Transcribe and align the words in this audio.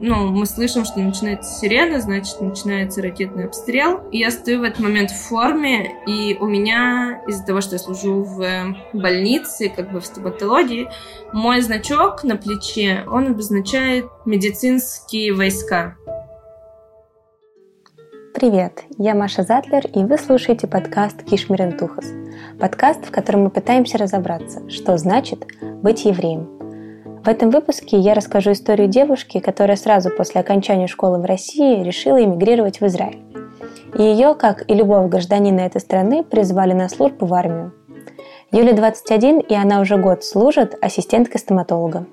ну, 0.00 0.28
мы 0.28 0.46
слышим, 0.46 0.84
что 0.84 1.00
начинается 1.00 1.58
сирена, 1.58 2.00
значит, 2.00 2.40
начинается 2.40 3.02
ракетный 3.02 3.46
обстрел. 3.46 4.02
И 4.10 4.18
я 4.18 4.30
стою 4.30 4.60
в 4.60 4.62
этот 4.62 4.80
момент 4.80 5.10
в 5.10 5.28
форме, 5.28 5.92
и 6.06 6.36
у 6.38 6.46
меня, 6.46 7.22
из-за 7.26 7.44
того, 7.44 7.60
что 7.60 7.76
я 7.76 7.78
служу 7.78 8.22
в 8.22 8.76
больнице, 8.92 9.68
как 9.68 9.92
бы 9.92 10.00
в 10.00 10.06
стоматологии, 10.06 10.88
мой 11.32 11.60
значок 11.60 12.24
на 12.24 12.36
плече, 12.36 13.04
он 13.06 13.28
обозначает 13.28 14.06
медицинские 14.24 15.32
войска. 15.32 15.96
Привет, 18.34 18.84
я 18.98 19.14
Маша 19.14 19.44
Затлер, 19.44 19.86
и 19.86 20.04
вы 20.04 20.18
слушаете 20.18 20.66
подкаст 20.66 21.22
Кишмирентухас. 21.24 22.12
Подкаст, 22.60 23.06
в 23.06 23.10
котором 23.10 23.44
мы 23.44 23.50
пытаемся 23.50 23.96
разобраться, 23.96 24.68
что 24.68 24.98
значит 24.98 25.46
быть 25.82 26.04
евреем– 26.04 26.50
в 27.26 27.28
этом 27.28 27.50
выпуске 27.50 27.98
я 27.98 28.14
расскажу 28.14 28.52
историю 28.52 28.86
девушки, 28.86 29.40
которая 29.40 29.76
сразу 29.76 30.10
после 30.10 30.40
окончания 30.40 30.86
школы 30.86 31.18
в 31.18 31.24
России 31.24 31.82
решила 31.82 32.22
эмигрировать 32.22 32.80
в 32.80 32.86
Израиль. 32.86 33.20
И 33.98 34.02
ее, 34.02 34.36
как 34.36 34.70
и 34.70 34.74
любого 34.74 35.08
гражданина 35.08 35.62
этой 35.62 35.80
страны, 35.80 36.22
призвали 36.22 36.72
на 36.72 36.88
службу 36.88 37.26
в 37.26 37.34
армию. 37.34 37.72
Юле 38.52 38.74
21, 38.74 39.40
и 39.40 39.54
она 39.54 39.80
уже 39.80 39.96
год 39.96 40.22
служит 40.22 40.76
ассистенткой 40.80 41.40
стоматолога. 41.40 42.06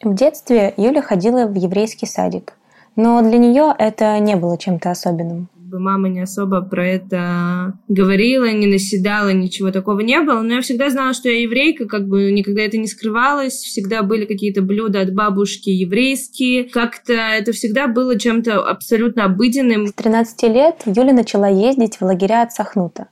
В 0.00 0.14
детстве 0.14 0.72
Юля 0.76 1.02
ходила 1.02 1.46
в 1.46 1.54
еврейский 1.56 2.06
садик, 2.06 2.56
но 2.94 3.20
для 3.22 3.38
нее 3.38 3.74
это 3.76 4.16
не 4.20 4.36
было 4.36 4.56
чем-то 4.56 4.92
особенным 4.92 5.48
бы 5.70 5.78
мама 5.78 6.08
не 6.08 6.20
особо 6.20 6.60
про 6.60 6.86
это 6.86 7.78
говорила, 7.88 8.50
не 8.50 8.66
наседала, 8.66 9.32
ничего 9.32 9.70
такого 9.70 10.00
не 10.00 10.20
было. 10.20 10.40
Но 10.42 10.54
я 10.54 10.60
всегда 10.60 10.90
знала, 10.90 11.14
что 11.14 11.28
я 11.28 11.42
еврейка, 11.42 11.86
как 11.86 12.06
бы 12.08 12.30
никогда 12.32 12.62
это 12.62 12.76
не 12.76 12.86
скрывалось. 12.86 13.54
Всегда 13.54 14.02
были 14.02 14.26
какие-то 14.26 14.60
блюда 14.60 15.00
от 15.00 15.14
бабушки 15.14 15.70
еврейские. 15.70 16.64
Как-то 16.64 17.12
это 17.12 17.52
всегда 17.52 17.86
было 17.86 18.18
чем-то 18.18 18.68
абсолютно 18.68 19.24
обыденным. 19.24 19.86
С 19.86 19.92
13 19.94 20.42
лет 20.52 20.82
Юля 20.84 21.12
начала 21.12 21.48
ездить 21.48 21.96
в 21.96 22.02
лагеря 22.02 22.42
от 22.42 22.52
Сахнута. 22.52 23.06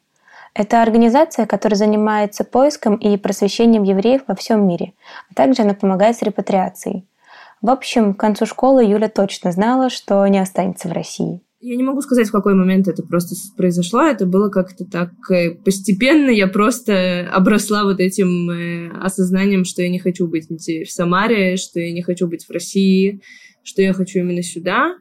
Это 0.55 0.83
организация, 0.83 1.46
которая 1.46 1.77
занимается 1.77 2.42
поиском 2.42 2.96
и 2.96 3.16
просвещением 3.16 3.84
евреев 3.84 4.22
во 4.27 4.34
всем 4.34 4.66
мире, 4.66 4.94
а 5.30 5.34
также 5.34 5.62
она 5.62 5.74
помогает 5.74 6.16
с 6.16 6.22
репатриацией. 6.22 7.06
В 7.62 7.70
общем, 7.70 8.14
к 8.14 8.20
концу 8.20 8.46
школы 8.46 8.84
Юля 8.84 9.08
точно 9.08 9.52
знала, 9.52 9.90
что 9.90 10.27
не 10.27 10.38
останется 10.38 10.88
в 10.88 10.92
России. 10.92 11.42
Я 11.61 11.75
не 11.75 11.83
могу 11.83 12.01
сказать, 12.03 12.28
в 12.28 12.33
какой 12.33 12.55
момент 12.55 12.87
это 12.87 13.03
просто 13.03 13.34
произошло. 13.56 14.03
Это 14.03 14.27
было 14.27 14.48
как-то 14.48 14.84
так 14.84 15.11
э, 15.31 15.51
постепенно. 15.56 16.31
Я 16.31 16.47
просто 16.47 17.28
обросла 17.33 17.83
вот 17.83 17.98
этим 17.98 18.48
э, 18.48 18.91
осознанием, 19.01 19.64
что 19.64 19.83
я 19.83 19.89
не 19.89 19.98
хочу 19.98 20.29
быть 20.29 20.47
в 20.48 20.91
Самаре, 20.91 21.56
что 21.56 21.81
я 21.81 21.91
не 21.92 22.03
хочу 22.03 22.29
быть 22.29 22.45
в 22.45 22.51
России, 22.51 23.23
что 23.64 23.83
я 23.83 23.92
хочу 23.92 24.20
именно 24.20 24.42
сюда. 24.42 24.98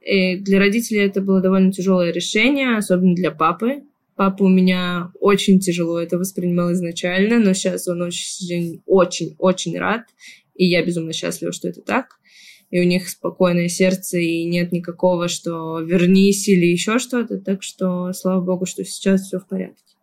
И 0.00 0.36
для 0.36 0.58
родителей 0.58 1.00
это 1.00 1.20
было 1.20 1.42
довольно 1.42 1.70
тяжелое 1.70 2.12
решение, 2.12 2.78
особенно 2.78 3.14
для 3.14 3.30
папы. 3.30 3.82
Папа 4.16 4.44
у 4.44 4.48
меня 4.48 5.10
очень 5.20 5.60
тяжело 5.60 5.98
это 5.98 6.16
воспринимал 6.16 6.72
изначально, 6.72 7.38
но 7.38 7.52
сейчас 7.52 7.88
он 7.88 8.00
очень-очень 8.00 9.78
рад, 9.78 10.02
и 10.54 10.66
я 10.66 10.84
безумно 10.84 11.12
счастлива, 11.12 11.52
что 11.52 11.68
это 11.68 11.82
так 11.82 12.06
и 12.74 12.80
у 12.80 12.82
них 12.82 13.08
спокойное 13.08 13.68
сердце, 13.68 14.18
и 14.18 14.44
нет 14.46 14.72
никакого, 14.72 15.28
что 15.28 15.78
вернись 15.78 16.48
или 16.48 16.66
еще 16.66 16.98
что-то. 16.98 17.38
Так 17.38 17.62
что, 17.62 18.12
слава 18.12 18.40
богу, 18.40 18.66
что 18.66 18.82
сейчас 18.82 19.20
все 19.20 19.38
в 19.38 19.46
порядке. 19.46 19.93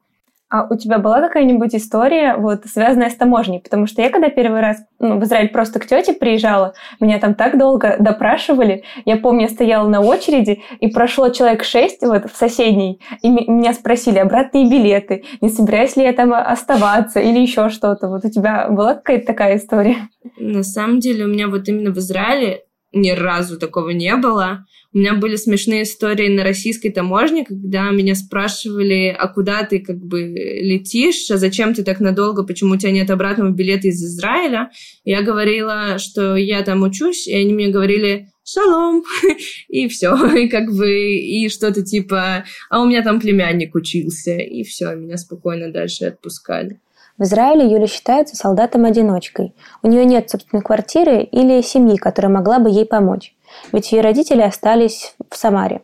А 0.52 0.68
у 0.70 0.76
тебя 0.76 0.98
была 0.98 1.22
какая-нибудь 1.22 1.74
история, 1.74 2.36
вот, 2.36 2.66
связанная 2.66 3.10
с 3.10 3.16
таможней? 3.16 3.62
Потому 3.62 3.88
что 3.88 4.02
я, 4.02 4.10
когда 4.10 4.30
первый 4.30 4.60
раз 4.60 4.84
ну, 5.00 5.18
в 5.18 5.24
Израиль 5.24 5.48
просто 5.48 5.80
к 5.80 5.86
тете 5.86 6.12
приезжала, 6.12 6.74
меня 7.00 7.20
там 7.20 7.36
так 7.36 7.58
долго 7.58 7.96
допрашивали. 8.00 8.84
Я 9.06 9.16
помню, 9.16 9.44
я 9.44 9.48
стояла 9.48 9.88
на 9.88 10.02
очереди, 10.02 10.62
и 10.82 10.88
прошло 10.88 11.30
человек 11.30 11.64
шесть 11.64 12.02
вот 12.02 12.30
в 12.30 12.36
соседней, 12.36 13.00
и 13.22 13.30
меня 13.30 13.72
спросили 13.72 14.18
обратные 14.20 14.70
билеты, 14.70 15.24
не 15.40 15.48
собираюсь 15.48 15.96
ли 15.96 16.04
я 16.04 16.12
там 16.12 16.34
оставаться 16.34 17.22
или 17.22 17.40
еще 17.40 17.70
что-то. 17.70 18.10
Вот 18.10 18.26
у 18.26 18.30
тебя 18.30 18.68
была 18.68 18.96
какая-то 18.96 19.28
такая 19.28 19.56
история? 19.56 20.10
На 20.38 20.64
самом 20.64 21.00
деле 21.00 21.24
у 21.24 21.30
меня 21.30 21.48
вот 21.48 21.70
именно 21.70 21.92
в 21.92 21.98
Израиле 21.98 22.66
ни 22.94 23.12
разу 23.12 23.58
такого 23.58 23.90
не 23.90 24.16
было. 24.16 24.66
У 24.94 24.98
меня 24.98 25.14
были 25.14 25.38
смешные 25.38 25.84
истории 25.84 26.28
на 26.28 26.44
российской 26.44 26.90
таможне, 26.90 27.46
когда 27.46 27.90
меня 27.92 28.14
спрашивали, 28.14 29.16
а 29.18 29.28
куда 29.30 29.64
ты 29.64 29.80
как 29.80 29.98
бы 29.98 30.22
летишь, 30.22 31.32
а 31.32 31.38
зачем 31.38 31.74
ты 31.74 31.84
так 31.84 32.02
надолго, 32.02 32.44
почему 32.44 32.74
у 32.74 32.78
тебя 32.78 32.92
нет 32.92 33.10
обратного 33.10 33.52
билета 33.52 33.88
из 33.88 34.04
Израиля. 34.04 34.70
Я 35.06 35.22
говорила, 35.22 35.98
что 35.98 36.36
я 36.36 36.62
там 36.64 36.84
учусь, 36.84 37.28
и 37.28 37.34
они 37.34 37.54
мне 37.54 37.70
говорили, 37.70 38.28
шалом, 38.44 39.04
и 39.70 39.88
все, 39.88 40.14
и 40.36 40.50
как 40.50 40.74
бы, 40.74 40.92
и 40.92 41.48
что-то 41.48 41.84
типа, 41.84 42.44
а 42.70 42.82
у 42.82 42.88
меня 42.88 43.02
там 43.02 43.22
племянник 43.22 43.76
учился, 43.76 44.36
и 44.36 44.64
все, 44.64 44.94
меня 44.96 45.18
спокойно 45.18 45.72
дальше 45.72 46.06
отпускали. 46.06 46.80
В 47.18 47.24
Израиле 47.24 47.72
Юля 47.72 47.88
считается 47.88 48.36
солдатом-одиночкой. 48.36 49.54
У 49.84 49.88
нее 49.88 50.06
нет 50.06 50.30
собственной 50.30 50.64
квартиры 50.64 51.22
или 51.22 51.62
семьи, 51.62 51.98
которая 51.98 52.32
могла 52.32 52.60
бы 52.60 52.70
ей 52.70 52.86
помочь. 52.86 53.36
Ведь 53.72 53.92
ее 53.92 54.02
родители 54.02 54.42
остались 54.42 55.16
в 55.30 55.36
Самаре. 55.36 55.82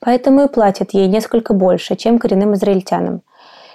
Поэтому 0.00 0.44
и 0.44 0.48
платят 0.48 0.92
ей 0.92 1.06
несколько 1.08 1.54
больше, 1.54 1.96
чем 1.96 2.18
коренным 2.18 2.54
израильтянам. 2.54 3.22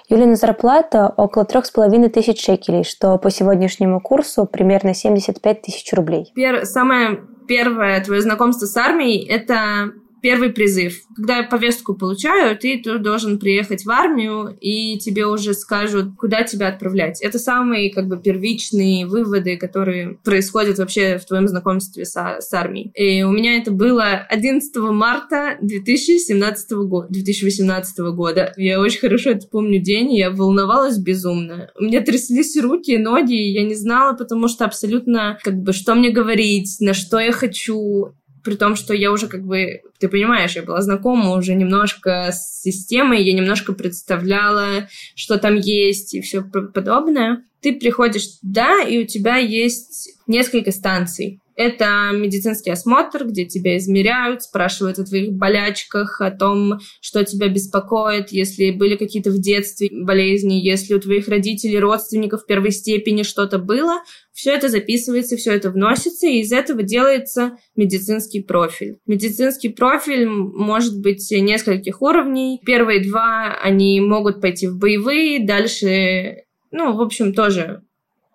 Юлина 0.08 0.36
зарплата 0.36 1.12
около 1.16 1.44
трех 1.44 1.64
с 1.64 1.70
половиной 1.70 2.08
тысяч 2.08 2.44
шекелей, 2.44 2.84
что 2.84 3.16
по 3.18 3.30
сегодняшнему 3.30 4.00
курсу 4.00 4.46
примерно 4.46 4.94
75 4.94 5.62
тысяч 5.62 5.92
рублей. 5.92 6.30
Пер- 6.34 6.64
самое 6.66 7.20
первое 7.46 8.02
твое 8.04 8.20
знакомство 8.20 8.66
с 8.66 8.76
армией– 8.76 9.26
это 9.28 9.92
первый 10.22 10.50
призыв. 10.50 11.02
Когда 11.14 11.38
я 11.38 11.42
повестку 11.42 11.94
получаю, 11.94 12.56
ты 12.56 12.80
должен 12.98 13.38
приехать 13.38 13.84
в 13.84 13.90
армию, 13.90 14.56
и 14.60 14.98
тебе 14.98 15.26
уже 15.26 15.52
скажут, 15.52 16.14
куда 16.16 16.44
тебя 16.44 16.68
отправлять. 16.68 17.20
Это 17.20 17.38
самые 17.38 17.92
как 17.92 18.06
бы 18.06 18.16
первичные 18.16 19.06
выводы, 19.06 19.56
которые 19.56 20.18
происходят 20.24 20.78
вообще 20.78 21.18
в 21.18 21.26
твоем 21.26 21.48
знакомстве 21.48 22.04
с, 22.04 22.14
с 22.14 22.54
армией. 22.54 22.92
И 22.94 23.22
у 23.24 23.32
меня 23.32 23.58
это 23.58 23.72
было 23.72 24.04
11 24.28 24.74
марта 24.76 25.58
2017 25.60 26.70
года, 26.72 27.08
2018 27.10 27.98
года. 28.14 28.52
Я 28.56 28.80
очень 28.80 29.00
хорошо 29.00 29.30
это 29.30 29.48
помню 29.48 29.80
день, 29.80 30.14
я 30.14 30.30
волновалась 30.30 30.98
безумно. 30.98 31.70
У 31.78 31.84
меня 31.84 32.00
тряслись 32.00 32.56
руки, 32.56 32.96
ноги, 32.96 33.34
я 33.34 33.64
не 33.64 33.74
знала, 33.74 34.16
потому 34.16 34.46
что 34.48 34.64
абсолютно 34.64 35.38
как 35.42 35.56
бы 35.56 35.72
что 35.72 35.94
мне 35.94 36.10
говорить, 36.10 36.76
на 36.80 36.94
что 36.94 37.18
я 37.18 37.32
хочу 37.32 38.14
при 38.42 38.54
том, 38.54 38.76
что 38.76 38.94
я 38.94 39.12
уже 39.12 39.28
как 39.28 39.44
бы, 39.44 39.82
ты 39.98 40.08
понимаешь, 40.08 40.56
я 40.56 40.62
была 40.62 40.80
знакома 40.80 41.36
уже 41.36 41.54
немножко 41.54 42.30
с 42.32 42.62
системой, 42.62 43.22
я 43.22 43.32
немножко 43.32 43.72
представляла, 43.72 44.88
что 45.14 45.38
там 45.38 45.56
есть 45.56 46.14
и 46.14 46.20
все 46.20 46.42
подобное. 46.42 47.44
Ты 47.60 47.74
приходишь 47.74 48.38
туда, 48.40 48.82
и 48.82 48.98
у 48.98 49.06
тебя 49.06 49.36
есть 49.36 50.18
несколько 50.26 50.72
станций. 50.72 51.41
Это 51.54 52.10
медицинский 52.12 52.70
осмотр, 52.70 53.26
где 53.26 53.44
тебя 53.44 53.76
измеряют, 53.76 54.42
спрашивают 54.42 54.98
о 54.98 55.04
твоих 55.04 55.32
болячках, 55.32 56.20
о 56.20 56.30
том, 56.30 56.80
что 57.00 57.24
тебя 57.24 57.48
беспокоит, 57.48 58.30
если 58.30 58.70
были 58.70 58.96
какие-то 58.96 59.30
в 59.30 59.40
детстве 59.40 59.88
болезни, 59.92 60.54
если 60.54 60.94
у 60.94 61.00
твоих 61.00 61.28
родителей, 61.28 61.78
родственников 61.78 62.46
первой 62.46 62.70
степени 62.70 63.22
что-то 63.22 63.58
было. 63.58 64.02
Все 64.32 64.52
это 64.52 64.68
записывается, 64.68 65.36
все 65.36 65.52
это 65.52 65.70
вносится, 65.70 66.26
и 66.26 66.40
из 66.40 66.52
этого 66.52 66.82
делается 66.82 67.58
медицинский 67.76 68.42
профиль. 68.42 68.96
Медицинский 69.06 69.68
профиль 69.68 70.26
может 70.26 71.00
быть 71.00 71.30
нескольких 71.30 72.00
уровней. 72.00 72.60
Первые 72.64 73.06
два, 73.06 73.58
они 73.62 74.00
могут 74.00 74.40
пойти 74.40 74.66
в 74.66 74.78
боевые, 74.78 75.46
дальше, 75.46 76.44
ну, 76.70 76.96
в 76.96 77.02
общем, 77.02 77.34
тоже 77.34 77.82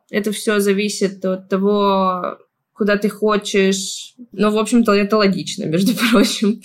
это 0.09 0.31
все 0.31 0.59
зависит 0.59 1.23
от 1.25 1.49
того, 1.49 2.38
куда 2.78 2.98
ты 2.98 3.10
хочешь. 3.10 4.14
Ну, 4.32 4.52
в 4.52 4.58
общем-то, 4.58 4.94
это 4.94 5.18
логично, 5.18 5.66
между 5.66 5.94
прочим. 6.12 6.62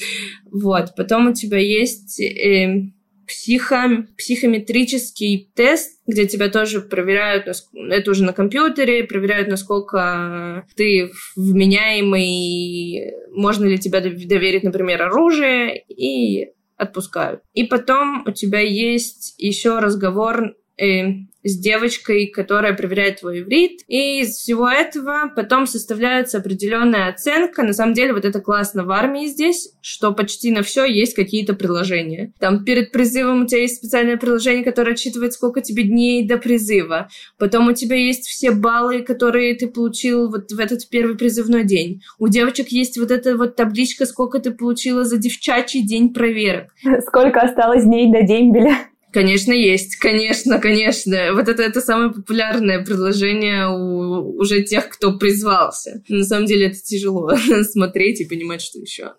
Вот. 0.51 0.95
Потом 0.95 1.29
у 1.29 1.33
тебя 1.33 1.59
есть 1.59 2.21
э, 2.21 2.93
психо, 3.27 4.07
психометрический 4.19 5.51
тест, 5.55 6.01
где 6.07 6.27
тебя 6.27 6.51
тоже 6.51 6.83
проверяют, 6.83 7.47
это 7.49 8.11
уже 8.11 8.25
на 8.25 8.35
компьютере, 8.35 9.05
проверяют, 9.05 9.49
насколько 9.49 10.67
ты 10.77 11.11
вменяемый, 11.35 13.15
можно 13.31 13.65
ли 13.65 13.79
тебя 13.79 14.01
доверить, 14.01 14.65
например, 14.65 15.03
оружие, 15.03 15.83
и 15.89 16.51
отпускают. 16.77 17.41
И 17.55 17.65
потом 17.65 18.25
у 18.27 18.33
тебя 18.33 18.61
есть 18.61 19.35
еще 19.39 19.79
разговор 19.79 20.55
э, 20.77 21.05
с 21.45 21.59
девочкой, 21.59 22.27
которая 22.27 22.75
проверяет 22.75 23.21
твой 23.21 23.41
иврит. 23.41 23.81
И 23.89 24.21
из 24.21 24.37
всего 24.37 24.69
этого 24.69 25.33
потом 25.35 25.67
составляется 25.67 26.39
определенная 26.39 27.09
оценка. 27.09 27.63
На 27.63 27.73
самом 27.73 27.95
деле 27.95 28.13
вот 28.13 28.25
это 28.25 28.41
классно 28.41 28.85
в 28.85 28.91
армии 28.91 29.27
здесь, 29.27 29.73
что 29.81 30.13
почти 30.13 30.51
на 30.51 30.63
все 30.63 30.85
есть 30.85 31.15
какие-то 31.15 31.55
приложения. 31.55 32.33
Там 32.39 32.65
перед 32.65 32.93
призывом 32.93 33.43
у 33.43 33.47
тебя 33.47 33.63
есть 33.63 33.77
специальное 33.77 34.17
приложение, 34.17 34.65
которое 34.65 34.93
отчитывает, 34.93 35.33
сколько 35.33 35.61
тебе 35.61 35.85
дней 35.85 36.27
до 36.27 36.39
призыва. 36.39 37.09
Потом 37.39 37.69
у 37.69 37.73
тебя 37.73 37.97
есть 37.97 38.27
все 38.27 38.53
баллы, 38.53 39.03
которые 39.03 39.55
ты 39.55 39.67
получил 39.67 40.31
вот 40.31 40.53
в 40.53 40.59
этот 40.59 40.89
первый 40.89 41.17
призывной 41.17 41.65
день. 41.65 42.03
У 42.19 42.29
девочек 42.29 42.69
есть 42.69 42.99
вот 42.99 43.11
эта 43.11 43.37
вот 43.37 43.57
табличка, 43.57 44.07
сколько 44.07 44.39
ты 44.39 44.53
получила 44.53 45.05
за 45.05 45.17
девчачий 45.17 45.83
день 45.83 46.13
проверок. 46.13 46.69
Сколько 47.07 47.41
осталось 47.41 47.85
дней 47.85 48.13
до 48.13 48.23
дембеля. 48.23 48.92
Конечно, 49.13 49.53
есть, 49.53 49.97
конечно, 49.97 50.59
конечно. 50.59 51.35
Вот 51.35 51.49
это, 51.49 51.63
это 51.63 51.83
самое 51.83 52.11
популярное 52.13 52.83
предложение 52.83 53.69
у 53.69 54.39
уже 54.39 54.63
тех, 54.63 54.89
кто 54.89 55.19
призвался. 55.19 56.03
На 56.09 56.25
самом 56.25 56.47
деле 56.47 56.69
это 56.69 56.79
тяжело 56.79 57.31
смотреть 57.71 58.23
и 58.23 58.25
понимать, 58.25 58.63
что 58.63 58.79
еще 58.79 59.13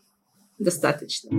достаточно. 0.57 1.29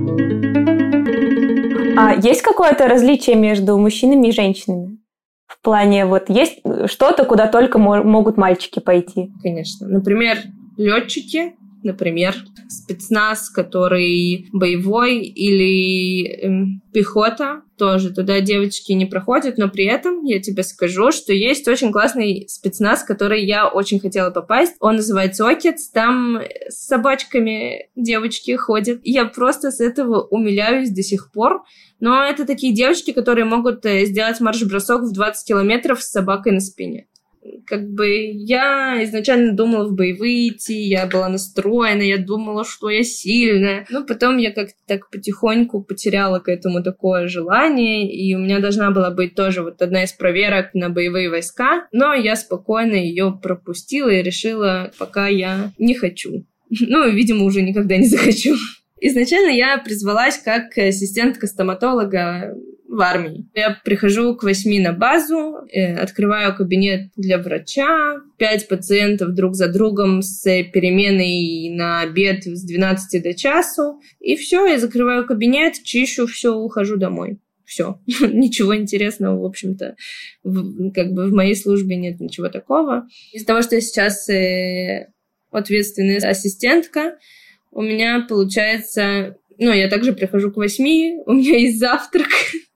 А 1.96 2.14
есть 2.14 2.42
какое-то 2.42 2.86
различие 2.86 3.36
между 3.36 3.76
мужчинами 3.76 4.28
и 4.28 4.32
женщинами? 4.32 4.98
В 5.46 5.60
плане 5.60 6.06
вот 6.06 6.28
есть 6.28 6.60
что-то, 6.86 7.24
куда 7.24 7.48
только 7.48 7.78
могут 7.78 8.36
мальчики 8.36 8.78
пойти? 8.78 9.32
Конечно. 9.42 9.88
Например, 9.88 10.38
летчики 10.76 11.54
например, 11.84 12.34
спецназ, 12.68 13.50
который 13.50 14.48
боевой, 14.52 15.20
или 15.20 16.26
э, 16.26 16.64
пехота, 16.92 17.62
тоже 17.76 18.14
туда 18.14 18.40
девочки 18.40 18.92
не 18.92 19.06
проходят, 19.06 19.58
но 19.58 19.68
при 19.68 19.84
этом 19.84 20.24
я 20.24 20.40
тебе 20.40 20.62
скажу, 20.62 21.10
что 21.12 21.32
есть 21.32 21.66
очень 21.66 21.92
классный 21.92 22.46
спецназ, 22.48 23.02
который 23.02 23.44
я 23.44 23.68
очень 23.68 24.00
хотела 24.00 24.30
попасть. 24.30 24.76
Он 24.80 24.96
называется 24.96 25.48
Окец, 25.48 25.88
там 25.88 26.40
с 26.68 26.86
собачками 26.86 27.88
девочки 27.96 28.54
ходят. 28.56 29.00
Я 29.02 29.24
просто 29.24 29.70
с 29.70 29.80
этого 29.80 30.22
умиляюсь 30.22 30.90
до 30.90 31.02
сих 31.02 31.32
пор. 31.32 31.64
Но 32.00 32.22
это 32.22 32.46
такие 32.46 32.74
девочки, 32.74 33.12
которые 33.12 33.44
могут 33.44 33.84
э, 33.86 34.04
сделать 34.06 34.40
марш-бросок 34.40 35.02
в 35.02 35.12
20 35.12 35.46
километров 35.46 36.02
с 36.02 36.10
собакой 36.10 36.52
на 36.52 36.60
спине 36.60 37.06
как 37.66 37.90
бы 37.90 38.08
я 38.32 39.02
изначально 39.04 39.52
думала 39.52 39.88
в 39.88 39.94
боевые 39.94 40.48
идти, 40.48 40.82
я 40.82 41.06
была 41.06 41.28
настроена, 41.28 42.02
я 42.02 42.18
думала, 42.18 42.64
что 42.64 42.90
я 42.90 43.02
сильная. 43.02 43.86
Но 43.90 44.04
потом 44.04 44.38
я 44.38 44.52
как-то 44.52 44.76
так 44.86 45.10
потихоньку 45.10 45.82
потеряла 45.82 46.38
к 46.38 46.48
этому 46.48 46.82
такое 46.82 47.28
желание, 47.28 48.10
и 48.10 48.34
у 48.34 48.38
меня 48.38 48.60
должна 48.60 48.90
была 48.90 49.10
быть 49.10 49.34
тоже 49.34 49.62
вот 49.62 49.80
одна 49.82 50.04
из 50.04 50.12
проверок 50.12 50.74
на 50.74 50.90
боевые 50.90 51.30
войска, 51.30 51.86
но 51.92 52.14
я 52.14 52.36
спокойно 52.36 52.94
ее 52.94 53.38
пропустила 53.42 54.10
и 54.10 54.22
решила, 54.22 54.92
пока 54.98 55.28
я 55.28 55.72
не 55.78 55.94
хочу. 55.94 56.46
Ну, 56.80 57.08
видимо, 57.10 57.44
уже 57.44 57.62
никогда 57.62 57.96
не 57.96 58.06
захочу. 58.06 58.56
Изначально 59.00 59.50
я 59.50 59.78
призвалась 59.78 60.38
как 60.38 60.76
ассистентка 60.76 61.46
стоматолога 61.46 62.54
в 62.94 63.00
армии. 63.00 63.46
Я 63.54 63.78
прихожу 63.84 64.36
к 64.36 64.44
восьми 64.44 64.78
на 64.78 64.92
базу, 64.92 65.66
э, 65.72 65.94
открываю 65.94 66.54
кабинет 66.54 67.10
для 67.16 67.38
врача, 67.38 68.20
пять 68.38 68.68
пациентов 68.68 69.34
друг 69.34 69.56
за 69.56 69.68
другом 69.68 70.22
с 70.22 70.42
переменой 70.72 71.70
на 71.74 72.02
обед 72.02 72.44
с 72.44 72.62
12 72.62 73.22
до 73.22 73.34
часу, 73.34 74.00
и 74.20 74.36
все, 74.36 74.66
я 74.66 74.78
закрываю 74.78 75.26
кабинет, 75.26 75.82
чищу, 75.82 76.26
все, 76.26 76.54
ухожу 76.54 76.96
домой. 76.96 77.38
Все, 77.64 77.98
ничего 78.06 78.76
интересного, 78.76 79.40
в 79.40 79.44
общем-то, 79.44 79.96
как 80.44 81.12
бы 81.12 81.26
в 81.26 81.32
моей 81.32 81.56
службе 81.56 81.96
нет 81.96 82.20
ничего 82.20 82.48
такого. 82.48 83.08
Из-за 83.32 83.46
того, 83.46 83.62
что 83.62 83.74
я 83.74 83.80
сейчас 83.80 84.28
э, 84.28 85.08
ответственная 85.50 86.18
ассистентка, 86.18 87.18
у 87.72 87.82
меня 87.82 88.24
получается 88.28 89.36
ну, 89.58 89.72
я 89.72 89.88
также 89.88 90.12
прихожу 90.12 90.50
к 90.50 90.56
восьми, 90.56 91.16
у 91.26 91.32
меня 91.32 91.56
есть 91.58 91.78
завтрак, 91.78 92.28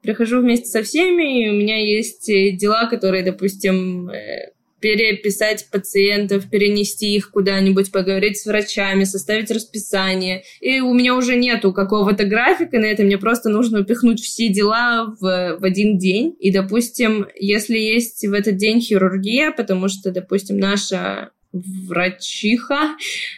прихожу 0.03 0.41
вместе 0.41 0.67
со 0.67 0.83
всеми, 0.83 1.45
и 1.45 1.49
у 1.49 1.55
меня 1.55 1.79
есть 1.79 2.29
э, 2.29 2.51
дела, 2.53 2.87
которые, 2.87 3.25
допустим, 3.25 4.09
э, 4.11 4.53
переписать 4.81 5.69
пациентов, 5.71 6.49
перенести 6.49 7.15
их 7.15 7.31
куда-нибудь, 7.31 7.91
поговорить 7.91 8.39
с 8.39 8.47
врачами, 8.47 9.05
составить 9.05 9.51
расписание. 9.51 10.45
И 10.61 10.81
у 10.81 10.95
меня 10.95 11.17
уже 11.17 11.37
нету 11.37 11.73
какого-то 11.73 12.25
графика 12.25 12.79
на 12.79 12.85
это, 12.85 13.03
мне 13.03 13.19
просто 13.19 13.49
нужно 13.49 13.81
упихнуть 13.81 14.21
все 14.21 14.49
дела 14.49 15.15
в, 15.21 15.59
в 15.59 15.65
один 15.65 15.99
день. 15.99 16.37
И, 16.39 16.53
допустим, 16.53 17.27
если 17.35 17.77
есть 17.77 18.27
в 18.27 18.33
этот 18.33 18.57
день 18.57 18.81
хирургия, 18.81 19.51
потому 19.51 19.89
что, 19.89 20.13
допустим, 20.13 20.59
наша 20.59 21.31
врачиха, 21.53 22.97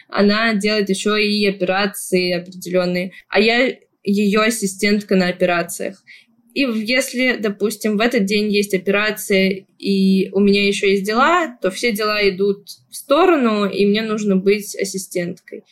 она 0.09 0.53
делает 0.53 0.89
еще 0.89 1.23
и 1.23 1.47
операции 1.47 2.33
определенные, 2.33 3.13
а 3.29 3.39
я 3.39 3.77
ее 4.03 4.41
ассистентка 4.41 5.15
на 5.15 5.27
операциях. 5.27 6.03
И 6.53 6.61
если, 6.61 7.37
допустим, 7.37 7.97
в 7.97 8.01
этот 8.01 8.25
день 8.25 8.51
есть 8.51 8.73
операция, 8.73 9.65
и 9.77 10.29
у 10.33 10.39
меня 10.39 10.67
еще 10.67 10.91
есть 10.91 11.03
дела, 11.03 11.57
то 11.61 11.71
все 11.71 11.91
дела 11.91 12.27
идут 12.29 12.67
в 12.89 12.95
сторону, 12.95 13.65
и 13.65 13.85
мне 13.85 14.01
нужно 14.01 14.35
быть 14.35 14.75
ассистенткой. 14.75 15.63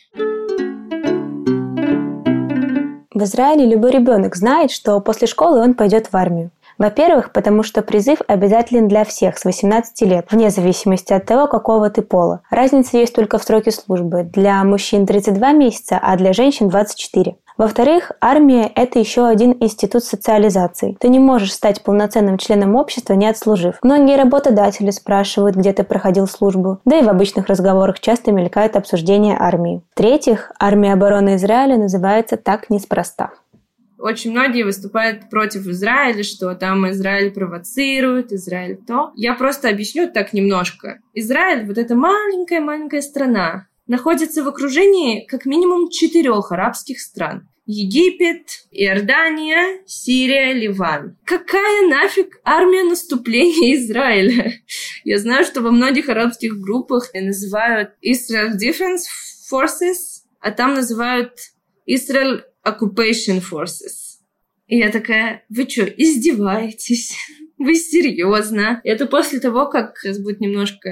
В 3.12 3.22
Израиле 3.24 3.66
любой 3.66 3.90
ребенок 3.90 4.34
знает, 4.34 4.70
что 4.70 4.98
после 5.00 5.26
школы 5.26 5.60
он 5.60 5.74
пойдет 5.74 6.06
в 6.10 6.16
армию. 6.16 6.50
Во-первых, 6.78 7.34
потому 7.34 7.62
что 7.62 7.82
призыв 7.82 8.20
обязателен 8.26 8.88
для 8.88 9.04
всех 9.04 9.36
с 9.36 9.44
18 9.44 10.00
лет, 10.08 10.26
вне 10.30 10.48
зависимости 10.48 11.12
от 11.12 11.26
того, 11.26 11.46
какого 11.46 11.90
ты 11.90 12.00
пола. 12.00 12.40
Разница 12.50 12.96
есть 12.96 13.14
только 13.14 13.36
в 13.36 13.42
сроке 13.42 13.70
службы. 13.70 14.22
Для 14.22 14.64
мужчин 14.64 15.04
32 15.04 15.52
месяца, 15.52 16.00
а 16.02 16.16
для 16.16 16.32
женщин 16.32 16.70
24. 16.70 17.36
Во-вторых, 17.60 18.12
армия– 18.22 18.72
это 18.74 18.98
еще 18.98 19.26
один 19.26 19.54
институт 19.60 20.02
социализации. 20.02 20.96
Ты 20.98 21.08
не 21.08 21.18
можешь 21.18 21.52
стать 21.52 21.82
полноценным 21.82 22.38
членом 22.38 22.74
общества, 22.74 23.12
не 23.12 23.28
отслужив. 23.28 23.74
Многие 23.82 24.16
работодатели 24.16 24.88
спрашивают, 24.88 25.56
где 25.56 25.74
ты 25.74 25.84
проходил 25.84 26.26
службу, 26.26 26.80
да 26.86 26.98
и 26.98 27.02
в 27.02 27.08
обычных 27.10 27.48
разговорах 27.48 28.00
часто 28.00 28.32
мелькает 28.32 28.76
обсуждение 28.76 29.36
армии. 29.38 29.82
В-третьих, 29.92 30.52
армия 30.58 30.94
обороны 30.94 31.34
Израиля 31.36 31.76
называется 31.76 32.38
так 32.38 32.70
неспроста 32.70 33.32
очень 34.02 34.30
многие 34.30 34.62
выступают 34.62 35.28
против 35.28 35.66
Израиля, 35.66 36.22
что 36.22 36.54
там 36.54 36.88
Израиль 36.90 37.30
провоцирует, 37.30 38.32
Израиль 38.32 38.78
то. 38.86 39.12
Я 39.14 39.34
просто 39.34 39.68
объясню 39.68 40.10
так 40.10 40.32
немножко. 40.32 41.00
Израиль, 41.12 41.66
вот 41.66 41.76
эта 41.76 41.94
маленькая-маленькая 41.94 43.02
страна, 43.02 43.66
находится 43.90 44.44
в 44.44 44.48
окружении 44.48 45.26
как 45.26 45.46
минимум 45.46 45.90
четырех 45.90 46.52
арабских 46.52 47.00
стран. 47.00 47.48
Египет, 47.66 48.66
Иордания, 48.70 49.82
Сирия, 49.84 50.52
Ливан. 50.52 51.16
Какая 51.24 51.88
нафиг 51.88 52.40
армия 52.44 52.84
наступления 52.84 53.74
Израиля? 53.78 54.54
Я 55.02 55.18
знаю, 55.18 55.44
что 55.44 55.60
во 55.60 55.72
многих 55.72 56.08
арабских 56.08 56.56
группах 56.60 57.10
называют 57.14 57.90
Israel 58.00 58.52
Defense 58.56 59.06
Forces, 59.52 60.22
а 60.38 60.52
там 60.52 60.74
называют 60.74 61.32
Israel 61.84 62.42
Occupation 62.64 63.42
Forces. 63.42 64.20
И 64.68 64.78
я 64.78 64.90
такая, 64.90 65.44
вы 65.48 65.68
что, 65.68 65.82
издеваетесь? 65.82 67.16
Вы 67.58 67.74
серьезно? 67.74 68.80
Это 68.84 69.04
после 69.04 69.38
того, 69.38 69.66
как 69.66 69.98
сейчас 69.98 70.18
будет 70.18 70.40
немножко, 70.40 70.90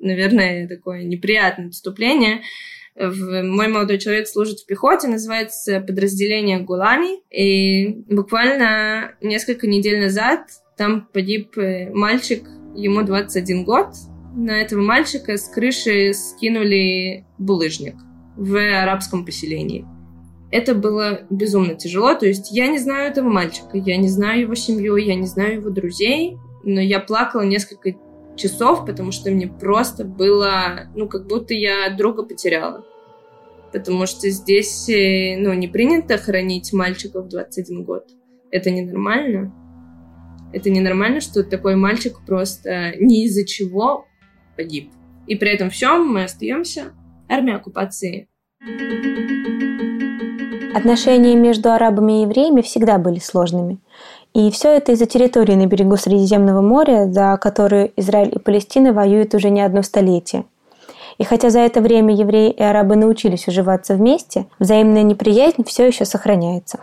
наверное, 0.00 0.68
такое 0.68 1.04
неприятное 1.04 1.68
отступление. 1.68 2.42
Мой 2.96 3.68
молодой 3.68 3.98
человек 3.98 4.26
служит 4.26 4.60
в 4.60 4.66
пехоте, 4.66 5.08
называется 5.08 5.80
подразделение 5.80 6.58
Гулани. 6.60 7.20
И 7.30 8.04
буквально 8.08 9.14
несколько 9.20 9.66
недель 9.66 10.00
назад 10.00 10.40
там 10.76 11.08
погиб 11.12 11.56
э, 11.58 11.90
мальчик, 11.90 12.42
ему 12.74 13.02
21 13.02 13.64
год. 13.64 13.88
На 14.34 14.60
этого 14.60 14.80
мальчика 14.80 15.36
с 15.36 15.48
крыши 15.48 16.12
скинули 16.14 17.24
булыжник 17.38 17.94
в 18.36 18.56
арабском 18.56 19.24
поселении. 19.24 19.84
Это 20.50 20.74
было 20.74 21.20
безумно 21.30 21.74
тяжело. 21.74 22.14
То 22.14 22.26
есть 22.26 22.50
я 22.50 22.66
не 22.66 22.78
знаю 22.78 23.10
этого 23.10 23.28
мальчика, 23.28 23.76
я 23.76 23.96
не 23.96 24.08
знаю 24.08 24.42
его 24.42 24.54
семью, 24.54 24.96
я 24.96 25.14
не 25.14 25.26
знаю 25.26 25.56
его 25.56 25.70
друзей, 25.70 26.36
но 26.64 26.80
я 26.80 27.00
плакала 27.00 27.42
несколько 27.42 27.92
часов, 28.40 28.86
потому 28.86 29.12
что 29.12 29.30
мне 29.30 29.46
просто 29.46 30.04
было, 30.04 30.88
ну, 30.94 31.08
как 31.08 31.26
будто 31.26 31.54
я 31.54 31.90
друга 31.90 32.22
потеряла. 32.22 32.84
Потому 33.72 34.06
что 34.06 34.28
здесь, 34.30 34.88
э, 34.88 35.36
ну, 35.38 35.52
не 35.52 35.68
принято 35.68 36.18
хоронить 36.18 36.72
мальчиков 36.72 37.26
в 37.26 37.28
21 37.28 37.84
год. 37.84 38.04
Это 38.50 38.70
ненормально. 38.70 39.54
Это 40.52 40.70
ненормально, 40.70 41.20
что 41.20 41.44
такой 41.44 41.76
мальчик 41.76 42.18
просто 42.26 42.94
ни 42.98 43.24
из-за 43.26 43.46
чего 43.46 44.06
погиб. 44.56 44.90
И 45.28 45.36
при 45.36 45.50
этом 45.50 45.70
всем 45.70 46.08
мы 46.08 46.24
остаемся 46.24 46.92
армией 47.28 47.56
оккупации. 47.56 48.28
Отношения 50.74 51.36
между 51.36 51.70
арабами 51.70 52.20
и 52.20 52.22
евреями 52.22 52.62
всегда 52.62 52.98
были 52.98 53.18
сложными. 53.18 53.80
И 54.34 54.50
все 54.50 54.76
это 54.76 54.92
из-за 54.92 55.06
территории 55.06 55.54
на 55.54 55.66
берегу 55.66 55.96
Средиземного 55.96 56.60
моря, 56.60 57.10
за 57.10 57.36
которую 57.40 57.92
Израиль 57.96 58.32
и 58.34 58.38
Палестина 58.38 58.92
воюют 58.92 59.34
уже 59.34 59.50
не 59.50 59.60
одно 59.60 59.82
столетие. 59.82 60.44
И 61.18 61.24
хотя 61.24 61.50
за 61.50 61.58
это 61.60 61.80
время 61.80 62.14
евреи 62.14 62.50
и 62.50 62.62
арабы 62.62 62.96
научились 62.96 63.48
уживаться 63.48 63.94
вместе, 63.94 64.46
взаимная 64.58 65.02
неприязнь 65.02 65.64
все 65.66 65.86
еще 65.86 66.04
сохраняется. 66.04 66.80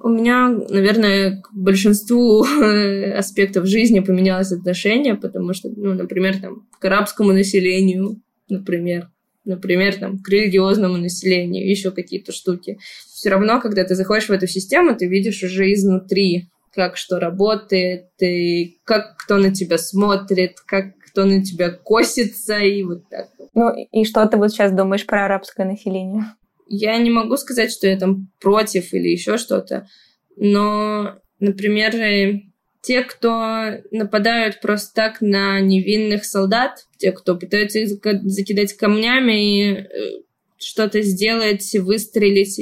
У 0.00 0.08
меня, 0.08 0.48
наверное, 0.48 1.42
к 1.42 1.52
большинству 1.52 2.46
аспектов 3.18 3.66
жизни 3.66 4.00
поменялось 4.00 4.52
отношение, 4.52 5.16
потому 5.16 5.52
что, 5.52 5.68
ну, 5.76 5.94
например, 5.94 6.40
там, 6.40 6.66
к 6.78 6.84
арабскому 6.84 7.32
населению, 7.32 8.20
например, 8.48 9.08
например, 9.44 9.96
там, 9.96 10.18
к 10.18 10.28
религиозному 10.28 10.96
населению, 10.96 11.68
еще 11.68 11.90
какие-то 11.90 12.32
штуки. 12.32 12.78
Все 13.12 13.30
равно, 13.30 13.60
когда 13.60 13.84
ты 13.84 13.94
заходишь 13.94 14.28
в 14.28 14.32
эту 14.32 14.46
систему, 14.46 14.94
ты 14.96 15.06
видишь 15.06 15.42
уже 15.42 15.72
изнутри, 15.72 16.48
как 16.76 16.98
что 16.98 17.18
работает, 17.18 18.10
и 18.20 18.78
как 18.84 19.16
кто 19.16 19.38
на 19.38 19.52
тебя 19.52 19.78
смотрит, 19.78 20.60
как 20.60 20.96
кто 20.98 21.24
на 21.24 21.42
тебя 21.42 21.70
косится, 21.70 22.58
и 22.58 22.82
вот 22.82 23.08
так. 23.08 23.30
Ну, 23.54 23.72
и 23.74 24.04
что 24.04 24.26
ты 24.26 24.36
вот 24.36 24.50
сейчас 24.50 24.70
думаешь 24.72 25.06
про 25.06 25.24
арабское 25.24 25.66
население? 25.66 26.24
Я 26.68 26.98
не 26.98 27.10
могу 27.10 27.38
сказать, 27.38 27.72
что 27.72 27.86
я 27.86 27.98
там 27.98 28.28
против 28.40 28.92
или 28.92 29.08
еще 29.08 29.38
что-то, 29.38 29.88
но, 30.36 31.16
например, 31.40 31.92
те, 32.82 33.02
кто 33.02 33.80
нападают 33.90 34.60
просто 34.60 34.94
так 34.94 35.20
на 35.20 35.58
невинных 35.60 36.24
солдат, 36.24 36.86
те, 36.98 37.12
кто 37.12 37.36
пытаются 37.36 37.78
их 37.78 37.98
закидать 38.24 38.74
камнями 38.74 39.32
и 39.32 39.72
э, 39.72 39.86
что-то 40.58 41.02
сделать, 41.02 41.74
выстрелить. 41.74 42.58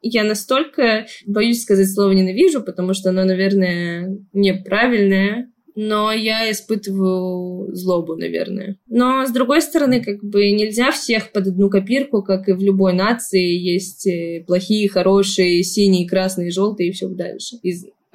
Я 0.00 0.24
настолько 0.24 1.06
боюсь 1.26 1.62
сказать 1.62 1.90
слово 1.90 2.12
«ненавижу», 2.12 2.62
потому 2.62 2.94
что 2.94 3.10
оно, 3.10 3.24
наверное, 3.24 4.18
неправильное, 4.32 5.50
но 5.76 6.10
я 6.10 6.50
испытываю 6.50 7.74
злобу, 7.74 8.16
наверное. 8.16 8.78
Но, 8.88 9.26
с 9.26 9.30
другой 9.30 9.60
стороны, 9.60 10.02
как 10.02 10.24
бы 10.24 10.50
нельзя 10.50 10.90
всех 10.90 11.32
под 11.32 11.48
одну 11.48 11.68
копирку, 11.68 12.22
как 12.22 12.48
и 12.48 12.52
в 12.52 12.62
любой 12.62 12.94
нации 12.94 13.46
есть 13.46 14.06
э, 14.06 14.42
плохие, 14.46 14.88
хорошие, 14.88 15.62
синие, 15.62 16.08
красные, 16.08 16.50
желтые 16.50 16.88
и 16.88 16.92
все 16.92 17.08
дальше. 17.08 17.56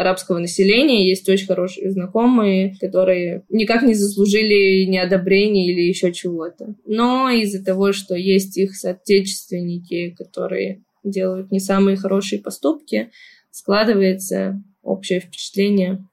Арабского 0.01 0.39
населения 0.39 1.08
есть 1.08 1.27
очень 1.29 1.48
хорошие 1.48 1.91
знакомые, 1.91 2.75
которые 2.79 3.43
никак 3.50 3.84
не 3.84 3.93
заслужили 3.93 4.84
ни 4.86 4.98
одобрения 4.98 5.72
или 5.72 5.81
еще 5.81 6.12
чего-то. 6.12 6.75
Но 6.86 7.29
из-за 7.29 7.63
того, 7.63 7.93
что 7.93 8.15
есть 8.15 8.58
их 8.58 8.75
соотечественники, 8.75 10.15
которые 10.17 10.84
делают 11.03 11.51
не 11.51 11.60
самые 11.60 11.98
хорошие 11.98 12.41
поступки, 12.41 13.12
складывается 13.51 14.62
общее 14.84 15.20
впечатление 15.20 16.05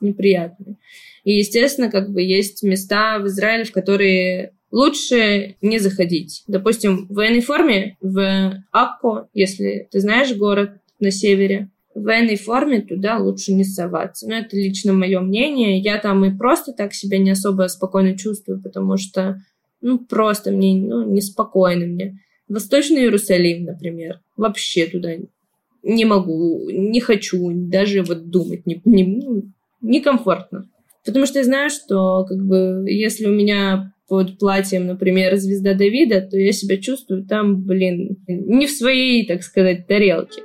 неприятные. 0.00 0.76
И, 1.24 1.32
естественно, 1.32 1.90
как 1.90 2.12
бы 2.12 2.22
есть 2.22 2.62
места 2.62 3.18
в 3.18 3.26
Израиле, 3.26 3.64
в 3.64 3.72
которые 3.72 4.52
лучше 4.70 5.56
не 5.62 5.78
заходить. 5.78 6.42
Допустим, 6.46 7.06
в 7.06 7.14
военной 7.14 7.40
форме 7.40 7.96
в 8.00 8.64
Акко, 8.72 9.28
если 9.32 9.88
ты 9.90 10.00
знаешь 10.00 10.34
город 10.34 10.72
на 10.98 11.10
севере, 11.10 11.70
военной 11.94 12.36
форме 12.36 12.80
туда 12.80 13.18
лучше 13.18 13.52
не 13.52 13.64
соваться. 13.64 14.28
Но 14.28 14.36
это 14.36 14.56
лично 14.56 14.92
мое 14.92 15.20
мнение. 15.20 15.78
Я 15.78 15.98
там 15.98 16.24
и 16.24 16.36
просто 16.36 16.72
так 16.72 16.92
себя 16.94 17.18
не 17.18 17.30
особо 17.30 17.68
спокойно 17.68 18.16
чувствую, 18.16 18.60
потому 18.62 18.96
что, 18.96 19.40
ну, 19.80 19.98
просто 19.98 20.50
мне, 20.50 20.76
ну, 20.76 21.08
неспокойно 21.08 21.86
мне. 21.86 22.18
Восточный 22.48 23.02
Иерусалим, 23.02 23.64
например, 23.64 24.20
вообще 24.36 24.86
туда 24.86 25.10
не 25.82 26.04
могу, 26.04 26.68
не 26.70 27.00
хочу 27.00 27.50
даже 27.52 28.02
вот 28.02 28.28
думать, 28.30 28.66
не, 28.66 28.80
не, 28.84 29.04
ну, 29.04 29.42
некомфортно. 29.80 30.68
Потому 31.04 31.26
что 31.26 31.38
я 31.38 31.44
знаю, 31.44 31.70
что 31.70 32.24
как 32.24 32.38
бы 32.38 32.84
если 32.86 33.26
у 33.26 33.32
меня 33.32 33.92
под 34.08 34.38
платьем, 34.38 34.86
например, 34.86 35.36
звезда 35.36 35.74
Давида, 35.74 36.22
то 36.22 36.38
я 36.38 36.52
себя 36.52 36.78
чувствую 36.78 37.24
там, 37.24 37.62
блин, 37.62 38.16
не 38.26 38.66
в 38.66 38.70
своей, 38.70 39.26
так 39.26 39.42
сказать, 39.42 39.86
тарелке. 39.86 40.42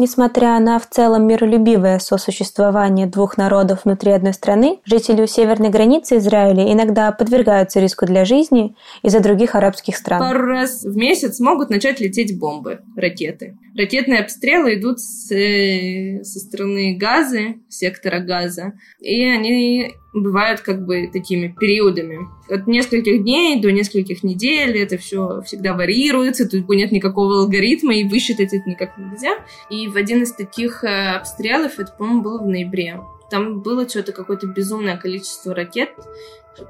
Несмотря 0.00 0.60
на 0.60 0.78
в 0.78 0.88
целом 0.88 1.26
миролюбивое 1.26 1.98
сосуществование 1.98 3.08
двух 3.08 3.36
народов 3.36 3.80
внутри 3.84 4.12
одной 4.12 4.32
страны, 4.32 4.78
жители 4.84 5.22
у 5.22 5.26
северной 5.26 5.70
границы 5.70 6.18
Израиля 6.18 6.72
иногда 6.72 7.10
подвергаются 7.10 7.80
риску 7.80 8.06
для 8.06 8.24
жизни 8.24 8.76
из-за 9.02 9.18
других 9.18 9.56
арабских 9.56 9.96
стран. 9.96 10.20
Пару 10.20 10.46
раз 10.46 10.84
в 10.84 10.96
месяц 10.96 11.40
могут 11.40 11.68
начать 11.68 11.98
лететь 11.98 12.38
бомбы, 12.38 12.78
ракеты. 12.96 13.58
Ракетные 13.76 14.20
обстрелы 14.20 14.76
идут 14.76 15.00
с, 15.00 15.32
э, 15.32 16.22
со 16.22 16.38
стороны 16.38 16.96
Газы, 16.96 17.56
сектора 17.68 18.20
Газа, 18.20 18.74
и 19.00 19.24
они 19.24 19.94
бывают 20.12 20.60
как 20.60 20.84
бы 20.84 21.08
такими 21.12 21.54
периодами. 21.58 22.28
От 22.48 22.66
нескольких 22.66 23.22
дней 23.22 23.60
до 23.60 23.70
нескольких 23.70 24.22
недель 24.22 24.78
это 24.78 24.96
все 24.96 25.42
всегда 25.42 25.74
варьируется, 25.74 26.48
тут 26.48 26.68
нет 26.68 26.92
никакого 26.92 27.40
алгоритма, 27.40 27.94
и 27.94 28.04
высчитать 28.04 28.52
это 28.52 28.68
никак 28.68 28.96
нельзя. 28.96 29.36
И 29.70 29.88
в 29.88 29.96
один 29.96 30.22
из 30.22 30.32
таких 30.32 30.84
э, 30.84 31.16
обстрелов, 31.16 31.78
это, 31.78 31.92
по-моему, 31.92 32.22
было 32.22 32.38
в 32.42 32.46
ноябре, 32.46 33.00
там 33.30 33.60
было 33.60 33.88
что-то 33.88 34.12
какое-то 34.12 34.46
безумное 34.46 34.96
количество 34.96 35.54
ракет, 35.54 35.90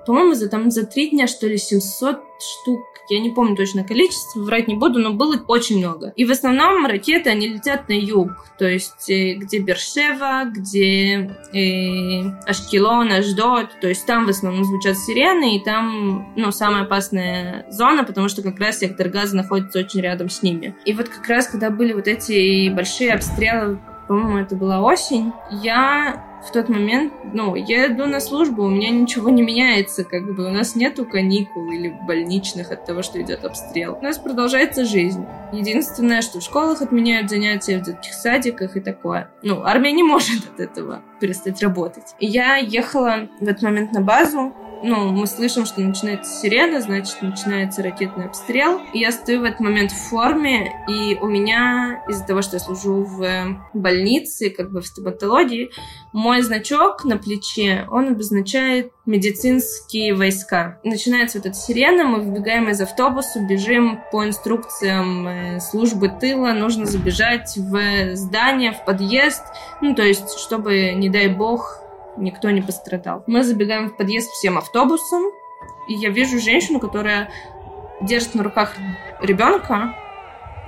по-моему, 0.06 0.34
за, 0.34 0.48
там 0.48 0.70
за 0.70 0.86
три 0.86 1.10
дня, 1.10 1.26
что 1.26 1.46
ли, 1.46 1.58
700 1.58 2.20
штук. 2.40 2.80
Я 3.10 3.20
не 3.20 3.30
помню 3.30 3.56
точно 3.56 3.84
количество, 3.84 4.40
врать 4.40 4.68
не 4.68 4.74
буду, 4.74 4.98
но 4.98 5.14
было 5.14 5.42
очень 5.48 5.78
много. 5.78 6.12
И 6.14 6.26
в 6.26 6.30
основном 6.30 6.84
ракеты, 6.84 7.30
они 7.30 7.48
летят 7.48 7.88
на 7.88 7.94
юг. 7.94 8.32
То 8.58 8.66
есть, 8.66 9.08
э, 9.08 9.32
где 9.34 9.60
Бершева, 9.60 10.44
где 10.44 11.34
э, 11.54 12.22
Ашкелон, 12.46 13.10
Аждот. 13.10 13.80
То 13.80 13.88
есть, 13.88 14.04
там 14.04 14.26
в 14.26 14.28
основном 14.28 14.64
звучат 14.64 14.98
сирены, 14.98 15.56
и 15.56 15.64
там, 15.64 16.34
ну, 16.36 16.52
самая 16.52 16.82
опасная 16.82 17.66
зона, 17.70 18.04
потому 18.04 18.28
что 18.28 18.42
как 18.42 18.60
раз 18.60 18.80
сектор 18.80 19.08
газа 19.08 19.34
находится 19.34 19.78
очень 19.78 20.02
рядом 20.02 20.28
с 20.28 20.42
ними. 20.42 20.76
И 20.84 20.92
вот 20.92 21.08
как 21.08 21.26
раз, 21.28 21.48
когда 21.48 21.70
были 21.70 21.94
вот 21.94 22.08
эти 22.08 22.68
большие 22.68 23.14
обстрелы 23.14 23.78
по-моему, 24.08 24.38
это 24.38 24.56
была 24.56 24.80
осень, 24.80 25.32
я 25.50 26.24
в 26.48 26.52
тот 26.52 26.70
момент, 26.70 27.12
ну, 27.34 27.54
я 27.54 27.88
иду 27.88 28.06
на 28.06 28.20
службу, 28.20 28.64
у 28.64 28.70
меня 28.70 28.88
ничего 28.88 29.28
не 29.28 29.42
меняется, 29.42 30.02
как 30.02 30.34
бы 30.34 30.46
у 30.46 30.50
нас 30.50 30.74
нету 30.74 31.04
каникул 31.04 31.70
или 31.70 31.94
больничных 32.06 32.72
от 32.72 32.86
того, 32.86 33.02
что 33.02 33.20
идет 33.20 33.44
обстрел. 33.44 33.98
У 34.00 34.02
нас 34.02 34.18
продолжается 34.18 34.86
жизнь. 34.86 35.26
Единственное, 35.52 36.22
что 36.22 36.40
в 36.40 36.42
школах 36.42 36.80
отменяют 36.80 37.28
занятия, 37.28 37.78
в 37.78 37.82
детских 37.82 38.14
садиках 38.14 38.76
и 38.76 38.80
такое. 38.80 39.30
Ну, 39.42 39.62
армия 39.62 39.92
не 39.92 40.02
может 40.02 40.44
от 40.54 40.58
этого 40.58 41.02
перестать 41.20 41.62
работать. 41.62 42.14
И 42.18 42.26
я 42.26 42.56
ехала 42.56 43.28
в 43.40 43.42
этот 43.42 43.62
момент 43.62 43.92
на 43.92 44.00
базу, 44.00 44.54
ну, 44.82 45.10
мы 45.10 45.26
слышим, 45.26 45.66
что 45.66 45.80
начинается 45.80 46.40
сирена, 46.40 46.80
значит, 46.80 47.20
начинается 47.22 47.82
ракетный 47.82 48.26
обстрел. 48.26 48.80
И 48.92 48.98
я 48.98 49.12
стою 49.12 49.40
в 49.40 49.44
этот 49.44 49.60
момент 49.60 49.92
в 49.92 50.08
форме, 50.08 50.72
и 50.88 51.16
у 51.20 51.26
меня, 51.26 52.02
из-за 52.08 52.24
того, 52.24 52.42
что 52.42 52.56
я 52.56 52.60
служу 52.60 53.04
в 53.04 53.58
больнице, 53.74 54.50
как 54.50 54.70
бы 54.70 54.80
в 54.80 54.86
стоматологии, 54.86 55.70
мой 56.12 56.42
значок 56.42 57.04
на 57.04 57.16
плече, 57.16 57.86
он 57.90 58.08
обозначает 58.08 58.92
медицинские 59.06 60.14
войска. 60.14 60.80
Начинается 60.84 61.38
вот 61.38 61.46
эта 61.46 61.56
сирена, 61.56 62.04
мы 62.04 62.20
выбегаем 62.20 62.68
из 62.68 62.80
автобуса, 62.80 63.40
бежим 63.40 64.00
по 64.12 64.24
инструкциям 64.26 65.26
э, 65.26 65.60
службы 65.60 66.08
тыла, 66.08 66.52
нужно 66.52 66.84
забежать 66.84 67.56
в 67.56 68.14
здание, 68.14 68.72
в 68.72 68.84
подъезд, 68.84 69.42
ну, 69.80 69.94
то 69.94 70.02
есть, 70.02 70.38
чтобы, 70.38 70.92
не 70.92 71.08
дай 71.08 71.28
бог, 71.28 71.80
никто 72.18 72.50
не 72.50 72.62
пострадал. 72.62 73.24
Мы 73.26 73.42
забегаем 73.42 73.88
в 73.88 73.96
подъезд 73.96 74.30
всем 74.30 74.58
автобусом, 74.58 75.22
и 75.88 75.94
я 75.94 76.10
вижу 76.10 76.38
женщину, 76.38 76.80
которая 76.80 77.30
держит 78.00 78.34
на 78.34 78.42
руках 78.42 78.74
ребенка, 79.20 79.94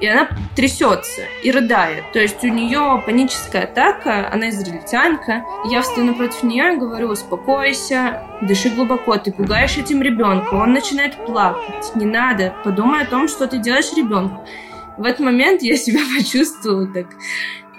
и 0.01 0.07
она 0.07 0.29
трясется 0.57 1.23
и 1.43 1.51
рыдает. 1.51 2.11
То 2.13 2.19
есть 2.19 2.43
у 2.43 2.49
нее 2.49 3.03
паническая 3.05 3.65
атака, 3.65 4.33
она 4.33 4.49
израильтянка. 4.49 5.45
Я 5.67 5.83
встаю 5.83 6.07
напротив 6.07 6.43
нее 6.43 6.75
и 6.75 6.79
говорю, 6.79 7.09
успокойся, 7.09 8.23
дыши 8.41 8.71
глубоко, 8.71 9.19
ты 9.19 9.31
пугаешь 9.31 9.77
этим 9.77 10.01
ребенка, 10.01 10.55
он 10.55 10.73
начинает 10.73 11.17
плакать. 11.27 11.95
Не 11.95 12.07
надо, 12.07 12.55
подумай 12.65 13.03
о 13.03 13.07
том, 13.07 13.29
что 13.29 13.47
ты 13.47 13.59
делаешь 13.59 13.93
ребенку. 13.95 14.43
В 14.97 15.05
этот 15.05 15.21
момент 15.21 15.63
я 15.63 15.77
себя 15.77 16.01
почувствовала 16.17 16.87
так 16.87 17.07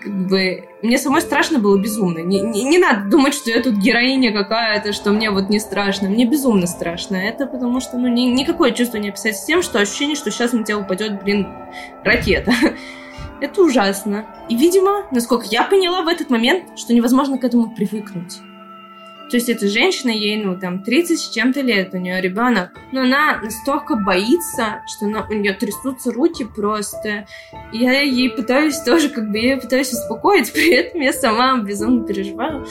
как 0.01 0.27
бы 0.27 0.67
мне 0.81 0.97
самой 0.97 1.21
страшно 1.21 1.59
было 1.59 1.77
безумно. 1.77 2.19
Не, 2.19 2.41
не, 2.41 2.63
не 2.63 2.77
надо 2.77 3.09
думать, 3.09 3.33
что 3.33 3.49
я 3.49 3.61
тут 3.61 3.75
героиня 3.75 4.33
какая-то, 4.33 4.93
что 4.93 5.11
мне 5.11 5.29
вот 5.29 5.49
не 5.49 5.59
страшно. 5.59 6.09
Мне 6.09 6.25
безумно 6.25 6.67
страшно. 6.67 7.15
Это 7.15 7.45
потому 7.45 7.79
что, 7.79 7.97
ну, 7.97 8.07
ни, 8.07 8.21
никакое 8.21 8.71
чувство 8.71 8.97
не 8.97 9.09
описать 9.09 9.37
с 9.37 9.45
тем, 9.45 9.61
что 9.61 9.79
ощущение, 9.79 10.15
что 10.15 10.31
сейчас 10.31 10.53
на 10.53 10.63
тебя 10.63 10.79
упадет, 10.79 11.23
блин, 11.23 11.47
ракета. 12.03 12.51
Это 13.41 13.61
ужасно. 13.61 14.25
И, 14.49 14.55
видимо, 14.55 15.05
насколько 15.11 15.45
я 15.45 15.63
поняла 15.63 16.01
в 16.01 16.07
этот 16.07 16.29
момент, 16.29 16.77
что 16.77 16.93
невозможно 16.93 17.37
к 17.37 17.43
этому 17.43 17.69
привыкнуть. 17.69 18.39
То 19.31 19.37
есть 19.37 19.47
эта 19.47 19.69
женщина, 19.69 20.09
ей, 20.09 20.43
ну, 20.43 20.59
там, 20.59 20.83
30 20.83 21.17
с 21.17 21.29
чем-то 21.29 21.61
лет, 21.61 21.93
у 21.93 21.97
нее 21.97 22.19
ребенок. 22.19 22.71
Но 22.91 23.01
она 23.01 23.39
настолько 23.41 23.95
боится, 23.95 24.81
что 24.85 25.05
она, 25.05 25.25
у 25.29 25.33
нее 25.33 25.53
трясутся 25.53 26.11
руки 26.11 26.43
просто. 26.43 27.25
Я 27.71 28.01
ей 28.01 28.29
пытаюсь 28.29 28.77
тоже, 28.79 29.07
как 29.07 29.31
бы, 29.31 29.37
я 29.37 29.51
ее 29.51 29.57
пытаюсь 29.61 29.93
успокоить, 29.93 30.51
при 30.53 30.73
этом 30.73 30.99
я 30.99 31.13
сама 31.13 31.57
безумно 31.63 32.05
переживаю. 32.05 32.67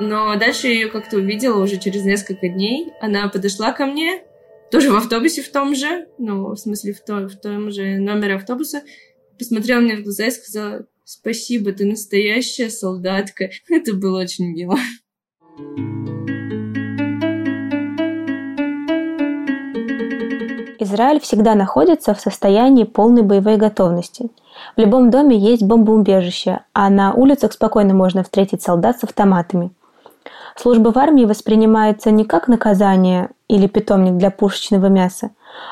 Но 0.00 0.34
дальше 0.34 0.66
я 0.66 0.74
ее 0.74 0.88
как-то 0.88 1.18
увидела 1.18 1.62
уже 1.62 1.78
через 1.78 2.04
несколько 2.04 2.48
дней. 2.48 2.92
Она 3.00 3.28
подошла 3.28 3.70
ко 3.72 3.86
мне, 3.86 4.24
тоже 4.72 4.90
в 4.90 4.96
автобусе 4.96 5.40
в 5.40 5.52
том 5.52 5.76
же, 5.76 6.08
ну, 6.18 6.48
в 6.48 6.56
смысле, 6.56 6.94
в 6.94 7.00
том, 7.04 7.28
в 7.28 7.36
том 7.36 7.70
же 7.70 7.98
номере 7.98 8.34
автобуса, 8.34 8.82
посмотрела 9.38 9.80
мне 9.80 9.96
в 9.96 10.02
глаза 10.02 10.26
и 10.26 10.30
сказала, 10.32 10.86
спасибо, 11.04 11.70
ты 11.70 11.84
настоящая 11.84 12.70
солдатка. 12.70 13.50
Это 13.68 13.94
было 13.94 14.22
очень 14.22 14.48
мило. 14.48 14.76
Израиль 20.78 21.20
всегда 21.20 21.54
находится 21.54 22.14
в 22.14 22.20
состоянии 22.20 22.84
полной 22.84 23.22
боевой 23.22 23.56
готовности. 23.56 24.28
В 24.76 24.80
любом 24.80 25.10
доме 25.10 25.36
есть 25.36 25.62
бомбоубежище, 25.62 26.60
а 26.72 26.90
на 26.90 27.14
улицах 27.14 27.52
спокойно 27.52 27.94
можно 27.94 28.22
встретить 28.22 28.62
солдат 28.62 29.00
с 29.00 29.04
автоматами. 29.04 29.72
Служба 30.56 30.92
в 30.92 30.98
армии 30.98 31.24
воспринимается 31.24 32.10
не 32.10 32.24
как 32.24 32.48
наказание 32.48 33.30
или 33.48 33.66
питомник 33.66 34.16
для 34.16 34.30
пушечного 34.30 34.86
мяса, 34.86 35.30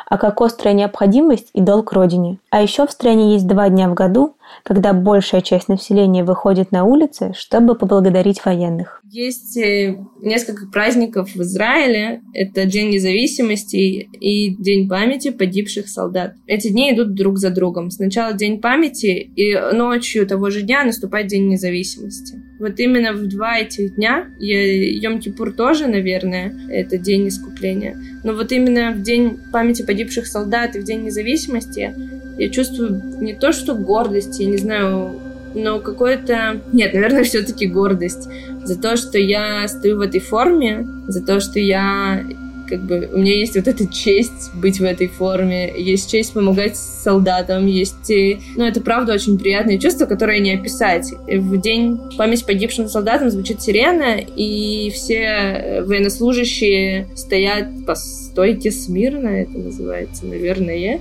а 0.09 0.17
как 0.17 0.41
острая 0.41 0.75
необходимость 0.75 1.51
и 1.55 1.61
долг 1.61 1.93
родине. 1.93 2.39
А 2.51 2.63
еще 2.63 2.87
в 2.87 2.93
стране 2.93 3.33
есть 3.33 3.47
два 3.47 3.69
дня 3.69 3.89
в 3.89 3.95
году, 3.95 4.37
когда 4.63 4.93
большая 4.93 5.41
часть 5.41 5.69
населения 5.69 6.23
выходит 6.23 6.71
на 6.71 6.85
улицы, 6.85 7.33
чтобы 7.37 7.75
поблагодарить 7.75 8.45
военных. 8.45 9.03
Есть 9.11 9.57
э, 9.57 9.97
несколько 10.21 10.67
праздников 10.67 11.35
в 11.35 11.43
Израиле. 11.43 12.23
Это 12.33 12.65
День 12.65 12.91
независимости 12.91 13.77
и 13.77 14.55
День 14.57 14.89
памяти 14.89 15.31
погибших 15.31 15.89
солдат. 15.89 16.35
Эти 16.47 16.69
дни 16.69 16.93
идут 16.93 17.15
друг 17.15 17.39
за 17.39 17.51
другом. 17.51 17.91
Сначала 17.91 18.33
День 18.33 18.61
памяти, 18.61 19.31
и 19.35 19.55
ночью 19.75 20.27
того 20.27 20.51
же 20.51 20.63
дня 20.63 20.85
наступает 20.85 21.27
День 21.27 21.49
независимости. 21.49 22.44
Вот 22.65 22.81
именно 22.81 23.13
в 23.13 23.27
два 23.27 23.59
этих 23.59 23.97
дня, 23.97 24.27
Йом-Кипур 24.41 25.53
тоже, 25.53 25.87
наверное, 25.87 26.55
это 26.71 26.97
День 26.97 27.29
искупления, 27.29 27.95
но 28.25 28.33
вот 28.33 28.53
именно 28.53 28.93
в 28.93 29.03
День 29.03 29.39
памяти 29.53 29.83
погибших 29.83 30.27
солдат 30.27 30.75
и 30.75 30.79
в 30.79 30.85
День 30.85 31.03
независимости 31.03 31.95
я 32.39 32.49
чувствую 32.49 33.03
не 33.21 33.35
то, 33.35 33.53
что 33.53 33.75
гордость, 33.75 34.41
я 34.41 34.47
не 34.47 34.57
знаю, 34.57 35.21
но 35.55 35.79
какое-то... 35.79 36.63
Нет, 36.73 36.95
наверное, 36.95 37.25
все-таки 37.25 37.67
гордость 37.67 38.31
за 38.65 38.81
то, 38.81 38.97
что 38.97 39.19
я 39.19 39.69
стою 39.69 39.99
в 39.99 40.01
этой 40.01 40.21
форме, 40.21 40.89
за 41.07 41.23
то, 41.23 41.41
что 41.41 41.59
я 41.59 42.25
как 42.69 42.85
бы 42.85 43.11
у 43.13 43.19
меня 43.19 43.37
есть 43.37 43.57
вот 43.57 43.69
эта 43.69 43.87
честь 43.87 44.53
быть 44.55 44.81
в 44.81 44.85
этой 44.85 45.09
форме, 45.09 45.73
есть 45.77 46.11
честь 46.11 46.33
помогать 46.33 46.77
солдатам, 46.77 47.67
есть... 47.67 48.11
Ну, 48.57 48.65
это 48.65 48.81
правда 48.81 49.15
очень 49.15 49.39
приятное 49.39 49.79
чувство, 49.79 50.07
которое 50.07 50.39
не 50.41 50.53
описать. 50.53 51.13
В 51.27 51.61
день 51.61 51.99
памяти 52.17 52.45
погибшим 52.45 52.89
солдатам 52.89 53.31
звучит 53.31 53.63
сирена, 53.63 54.17
и 54.19 54.91
все 54.91 55.83
военнослужащие 55.87 57.09
стоят 57.15 57.87
по 57.87 57.95
стойке 57.95 58.71
смирно, 58.71 59.29
это 59.29 59.59
называется, 59.59 60.27
наверное, 60.27 61.01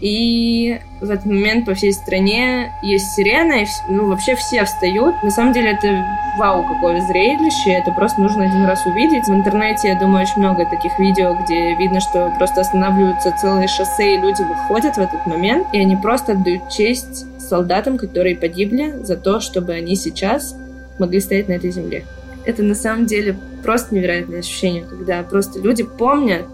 и 0.00 0.78
в 1.00 1.10
этот 1.10 1.26
момент 1.26 1.66
по 1.66 1.74
всей 1.74 1.92
стране 1.92 2.72
есть 2.82 3.12
сирена, 3.14 3.62
и 3.62 3.66
ну, 3.88 4.08
вообще 4.08 4.36
все 4.36 4.64
встают. 4.64 5.14
На 5.22 5.30
самом 5.30 5.52
деле 5.52 5.72
это 5.72 6.04
вау, 6.38 6.64
какое 6.66 7.00
зрелище, 7.00 7.72
это 7.72 7.90
просто 7.92 8.20
нужно 8.20 8.44
один 8.44 8.64
раз 8.64 8.86
увидеть. 8.86 9.26
В 9.26 9.34
интернете, 9.34 9.88
я 9.88 9.98
думаю, 9.98 10.22
очень 10.22 10.38
много 10.38 10.66
таких 10.66 10.98
видео, 10.98 11.36
где 11.42 11.74
видно, 11.74 12.00
что 12.00 12.32
просто 12.38 12.60
останавливаются 12.60 13.34
целые 13.40 13.66
шоссе, 13.66 14.14
и 14.14 14.20
люди 14.20 14.42
выходят 14.42 14.94
в 14.94 15.00
этот 15.00 15.26
момент, 15.26 15.66
и 15.72 15.80
они 15.80 15.96
просто 15.96 16.32
отдают 16.32 16.68
честь 16.68 17.26
солдатам, 17.40 17.98
которые 17.98 18.36
погибли 18.36 19.02
за 19.02 19.16
то, 19.16 19.40
чтобы 19.40 19.72
они 19.72 19.96
сейчас 19.96 20.54
могли 20.98 21.20
стоять 21.20 21.48
на 21.48 21.54
этой 21.54 21.70
земле. 21.70 22.04
Это 22.44 22.62
на 22.62 22.74
самом 22.74 23.06
деле 23.06 23.36
просто 23.62 23.94
невероятное 23.94 24.40
ощущение, 24.40 24.84
когда 24.84 25.22
просто 25.22 25.60
люди 25.60 25.82
помнят, 25.82 26.46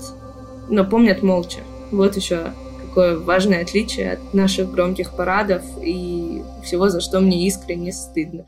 но 0.68 0.84
помнят 0.84 1.22
молча. 1.22 1.58
Вот 1.90 2.16
еще 2.16 2.52
такое 2.94 3.18
важное 3.18 3.62
отличие 3.62 4.12
от 4.12 4.34
наших 4.34 4.70
громких 4.70 5.16
парадов 5.16 5.62
и 5.82 6.44
всего, 6.62 6.88
за 6.88 7.00
что 7.00 7.18
мне 7.18 7.44
искренне 7.44 7.90
стыдно. 7.90 8.46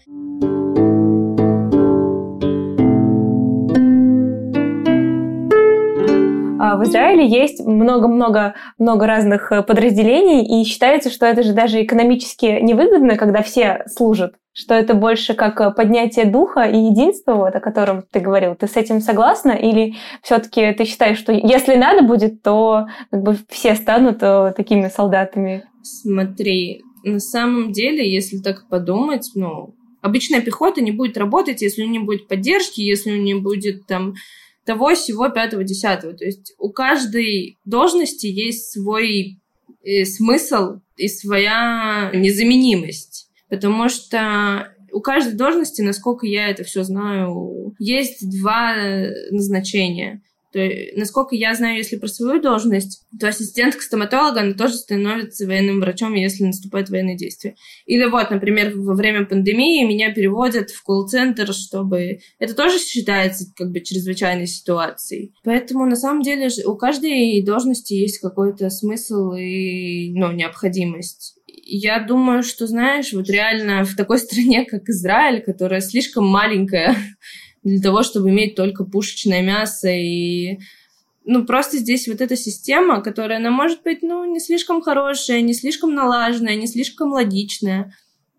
А 6.61 6.77
в 6.77 6.85
Израиле 6.85 7.27
есть 7.27 7.65
много-много 7.67 8.55
много 8.79 9.07
разных 9.09 9.51
э, 9.51 9.63
подразделений, 9.65 10.61
и 10.61 10.65
считается, 10.65 11.11
что 11.11 11.27
это 11.27 11.43
же 11.43 11.53
даже 11.53 11.83
экономически 11.83 12.61
невыгодно, 12.63 13.17
когда 13.17 13.43
все 13.43 13.83
служат 13.89 14.35
что 14.57 14.75
это 14.75 14.95
больше 14.95 15.35
как 15.35 15.61
э, 15.61 15.71
поднятие 15.71 16.25
духа 16.25 16.63
и 16.63 16.79
единства, 16.79 17.35
вот, 17.35 17.55
о 17.55 17.61
котором 17.61 18.03
ты 18.11 18.21
говорил. 18.21 18.55
Ты 18.55 18.67
с 18.67 18.77
этим 18.77 19.03
согласна? 19.03 19.51
Или 19.51 19.97
все-таки 20.23 20.73
ты 20.73 20.87
считаешь, 20.87 21.19
что 21.19 21.31
если 21.31 21.75
надо 21.75 22.03
будет, 22.03 22.43
то 22.43 22.87
как 23.11 23.23
бы 23.23 23.37
все 23.51 23.75
станут 23.75 24.23
э, 24.23 24.55
такими 24.57 24.89
солдатами? 24.89 25.65
Смотри, 25.83 26.83
на 27.05 27.21
самом 27.21 27.71
деле, 27.71 28.11
если 28.11 28.39
так 28.39 28.67
подумать, 28.71 29.31
ну, 29.35 29.75
обычная 30.01 30.41
пехота 30.41 30.81
не 30.81 30.91
будет 30.91 31.19
работать, 31.19 31.61
если 31.61 31.83
у 31.83 31.85
нее 31.85 32.01
не 32.01 32.07
будет 32.07 32.27
поддержки, 32.27 32.81
если 32.81 33.13
у 33.13 33.21
нее 33.21 33.39
будет 33.39 33.87
там 33.87 34.15
того, 34.65 34.95
всего, 34.95 35.29
пятого, 35.29 35.65
десятого. 35.65 36.15
То 36.15 36.25
есть 36.25 36.55
у 36.59 36.71
каждой 36.71 37.59
должности 37.67 38.27
есть 38.27 38.73
свой 38.73 39.39
э, 39.85 40.07
смысл 40.07 40.77
и 40.97 41.09
своя 41.09 42.11
незаменимость. 42.15 43.26
Потому 43.49 43.89
что 43.89 44.73
у 44.93 45.01
каждой 45.01 45.35
должности, 45.35 45.83
насколько 45.83 46.27
я 46.27 46.49
это 46.49 46.65
все 46.65 46.83
знаю, 46.83 47.75
есть 47.79 48.29
два 48.41 48.75
назначения. 49.31 50.23
То 50.57 50.61
есть, 50.61 50.97
насколько 50.97 51.35
я 51.35 51.55
знаю, 51.55 51.77
если 51.77 51.97
про 51.97 52.09
свою 52.09 52.41
должность, 52.41 53.05
то 53.21 53.29
ассистентка 53.29 53.83
стоматолога, 53.83 54.41
она 54.41 54.55
тоже 54.55 54.75
становится 54.75 55.47
военным 55.47 55.81
врачом, 55.81 56.15
если 56.15 56.45
наступают 56.45 56.89
военные 56.89 57.15
действия. 57.15 57.57
Или 57.85 58.07
вот, 58.07 58.31
например, 58.31 58.73
во 58.75 58.95
время 58.95 59.27
пандемии 59.27 59.85
меня 59.85 60.15
переводят 60.15 60.71
в 60.71 60.83
колл-центр, 60.83 61.53
чтобы... 61.53 62.21
Это 62.39 62.55
тоже 62.55 62.79
считается 62.79 63.53
как 63.55 63.71
бы 63.71 63.81
чрезвычайной 63.81 64.47
ситуацией. 64.47 65.35
Поэтому, 65.45 65.85
на 65.85 65.97
самом 65.97 66.23
деле, 66.23 66.49
у 66.65 66.75
каждой 66.77 67.45
должности 67.45 67.93
есть 67.93 68.19
какой-то 68.21 68.71
смысл 68.71 69.33
и 69.33 70.11
ну, 70.15 70.33
необходимость 70.33 71.36
я 71.69 71.99
думаю, 71.99 72.43
что, 72.43 72.67
знаешь, 72.67 73.13
вот 73.13 73.29
реально 73.29 73.85
в 73.85 73.97
такой 73.97 74.19
стране, 74.21 74.65
как 74.65 74.89
Израиль, 74.89 75.43
которая 75.43 75.81
слишком 75.81 76.27
маленькая 76.27 76.97
для 77.65 77.81
того, 77.81 78.03
чтобы 78.03 78.31
иметь 78.31 78.55
только 78.55 78.85
пушечное 78.85 79.43
мясо 79.43 79.89
и 79.89 80.59
ну, 81.29 81.45
просто 81.45 81.79
здесь 81.79 82.07
вот 82.07 82.21
эта 82.21 82.37
система, 82.37 83.03
которая, 83.03 83.39
она 83.39 83.51
может 83.51 83.83
быть, 83.83 84.03
ну, 84.03 84.25
не 84.33 84.39
слишком 84.39 84.81
хорошая, 84.81 85.41
не 85.41 85.55
слишком 85.55 85.93
налаженная, 85.93 86.55
не 86.55 86.69
слишком 86.69 87.11
логичная, 87.11 87.93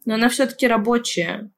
но 0.05 0.13
она 0.13 0.29
все-таки 0.29 0.65
рабочая. 0.67 1.51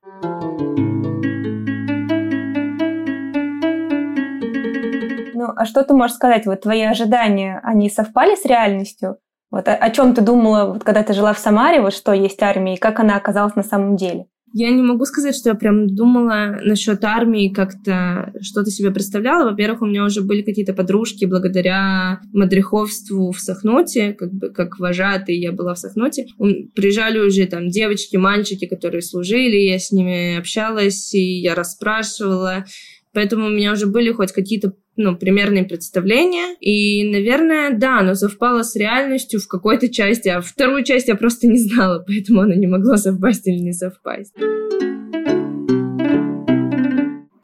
Ну, 5.36 5.54
а 5.56 5.66
что 5.66 5.84
ты 5.84 5.94
можешь 5.94 6.16
сказать? 6.16 6.48
Вот 6.48 6.62
твои 6.62 6.82
ожидания, 6.82 7.62
они 7.64 7.92
совпали 7.92 8.36
с 8.36 8.44
реальностью? 8.46 9.20
Вот 9.52 9.68
о, 9.68 9.76
о 9.76 9.90
чем 9.90 10.14
ты 10.14 10.22
думала, 10.22 10.66
вот, 10.74 10.84
когда 10.84 11.04
ты 11.04 11.14
жила 11.14 11.34
в 11.34 11.40
Самаре, 11.40 11.82
вот 11.82 11.94
что 11.94 12.14
есть 12.14 12.42
армия, 12.42 12.76
и 12.76 12.80
как 12.80 13.00
она 13.00 13.16
оказалась 13.16 13.56
на 13.56 13.64
самом 13.64 13.96
деле? 13.96 14.26
Я 14.52 14.72
не 14.72 14.82
могу 14.82 15.06
сказать, 15.06 15.36
что 15.36 15.50
я 15.50 15.56
прям 15.56 15.88
думала 15.88 16.60
насчет 16.64 17.04
армии, 17.04 17.54
как-то 17.54 18.34
что-то 18.42 18.72
себе 18.72 18.90
представляла. 18.90 19.52
Во-первых, 19.52 19.84
у 19.84 19.86
меня 19.86 20.04
уже 20.04 20.22
были 20.22 20.42
какие-то 20.42 20.74
подружки 20.74 21.26
благодаря 21.26 22.20
мадриховству 22.34 23.32
в 23.32 23.40
Сахноте, 23.40 24.14
как 24.14 24.34
бы 24.34 24.50
как 24.50 24.80
вожатый 24.80 25.38
я 25.38 25.52
была 25.52 25.76
в 25.76 25.80
Сахноте. 25.80 26.26
Приезжали 26.74 27.20
уже 27.20 27.46
там 27.46 27.70
девочки, 27.70 28.18
мальчики, 28.18 28.66
которые 28.66 29.04
служили, 29.04 29.56
я 29.56 29.78
с 29.78 29.92
ними 29.92 30.40
общалась, 30.40 31.14
и 31.14 31.42
я 31.42 31.54
расспрашивала. 31.54 32.66
Поэтому 33.14 33.48
у 33.48 33.50
меня 33.50 33.72
уже 33.72 33.88
были 33.88 34.12
хоть 34.12 34.32
какие-то 34.32 34.74
ну, 34.96 35.16
примерные 35.18 35.64
представления. 35.64 36.56
И, 36.60 37.10
наверное, 37.10 37.72
да, 37.72 38.00
оно 38.00 38.14
совпало 38.14 38.64
с 38.64 38.76
реальностью 38.76 39.40
в 39.40 39.48
какой-то 39.48 39.90
части, 39.90 40.28
а 40.28 40.42
вторую 40.42 40.84
часть 40.84 41.08
я 41.08 41.16
просто 41.16 41.48
не 41.48 41.58
знала, 41.58 42.04
поэтому 42.08 42.42
она 42.42 42.56
не 42.56 42.68
могла 42.68 42.98
совпасть 42.98 43.48
или 43.48 43.60
не 43.60 43.74
совпасть. 43.74 44.34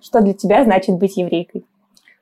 Что 0.02 0.22
для 0.22 0.34
тебя 0.34 0.64
значит 0.64 0.96
быть 1.00 1.18
еврейкой? 1.18 1.66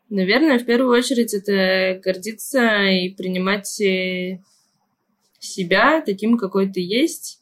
Наверное, 0.09 0.59
в 0.59 0.65
первую 0.65 0.97
очередь 0.97 1.33
это 1.33 1.99
гордиться 2.03 2.83
и 2.83 3.09
принимать 3.09 3.81
э, 3.81 4.39
себя 5.39 6.01
таким, 6.05 6.37
какой 6.37 6.71
ты 6.71 6.81
есть. 6.81 7.41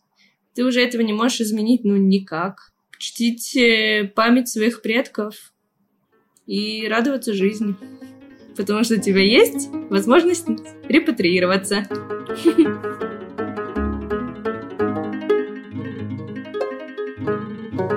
Ты 0.56 0.64
уже 0.64 0.82
этого 0.82 1.02
не 1.02 1.14
можешь 1.14 1.42
изменить, 1.42 1.84
ну, 1.84 1.98
никак. 1.98 2.72
Чтить 2.98 3.56
э, 3.58 4.12
память 4.16 4.48
своих 4.48 4.82
предков, 4.82 5.51
и 6.46 6.88
радоваться 6.88 7.34
жизни. 7.34 7.76
Потому 8.58 8.84
что 8.84 8.96
у 8.96 9.00
тебя 9.00 9.22
есть 9.22 9.70
возможность 9.90 10.48
репатриироваться. 10.88 11.86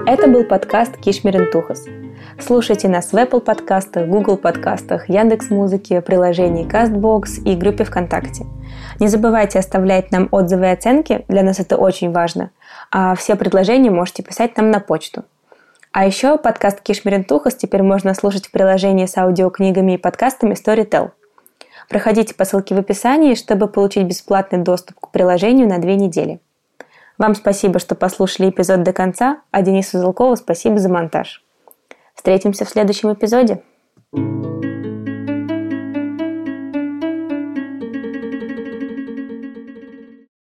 Это 0.06 0.28
был 0.28 0.44
подкаст 0.44 0.96
Кишмерентухас. 0.98 1.86
Слушайте 2.38 2.88
нас 2.88 3.12
в 3.12 3.16
Apple 3.16 3.40
подкастах, 3.40 4.06
Google 4.06 4.36
подкастах, 4.36 5.08
Яндекс 5.08 5.50
Музыке, 5.50 6.00
приложении 6.00 6.66
CastBox 6.66 7.42
и 7.44 7.56
группе 7.56 7.84
ВКонтакте. 7.84 8.44
Не 9.00 9.08
забывайте 9.08 9.58
оставлять 9.58 10.10
нам 10.10 10.28
отзывы 10.30 10.66
и 10.66 10.70
оценки, 10.70 11.24
для 11.28 11.42
нас 11.42 11.60
это 11.60 11.76
очень 11.76 12.12
важно. 12.12 12.50
А 12.90 13.14
все 13.14 13.36
предложения 13.36 13.90
можете 13.90 14.22
писать 14.22 14.56
нам 14.56 14.70
на 14.70 14.80
почту. 14.80 15.24
А 15.94 16.04
еще 16.04 16.38
подкаст 16.38 16.80
Кишмерентухас 16.80 17.54
теперь 17.54 17.84
можно 17.84 18.14
слушать 18.14 18.48
в 18.48 18.50
приложении 18.50 19.06
с 19.06 19.16
аудиокнигами 19.16 19.92
и 19.92 19.96
подкастами 19.96 20.54
Storytel. 20.54 21.12
Проходите 21.88 22.34
по 22.34 22.44
ссылке 22.44 22.74
в 22.74 22.78
описании, 22.78 23.36
чтобы 23.36 23.68
получить 23.68 24.04
бесплатный 24.04 24.58
доступ 24.58 24.98
к 24.98 25.10
приложению 25.10 25.68
на 25.68 25.78
две 25.78 25.94
недели. 25.94 26.40
Вам 27.16 27.36
спасибо, 27.36 27.78
что 27.78 27.94
послушали 27.94 28.50
эпизод 28.50 28.82
до 28.82 28.92
конца, 28.92 29.38
а 29.52 29.62
Денису 29.62 30.00
Золкову 30.00 30.34
спасибо 30.34 30.78
за 30.78 30.88
монтаж. 30.88 31.44
Встретимся 32.16 32.64
в 32.64 32.70
следующем 32.70 33.12
эпизоде. 33.12 33.62